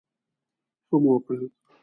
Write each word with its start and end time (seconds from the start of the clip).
ښه 0.87 0.95
مو 1.01 1.09
وکړل. 1.15 1.45